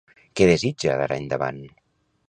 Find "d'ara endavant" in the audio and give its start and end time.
1.03-1.65